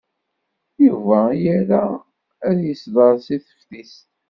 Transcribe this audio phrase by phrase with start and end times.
[0.85, 1.19] Yuba
[1.53, 1.83] ira
[2.47, 4.01] ad yesder deg teftist.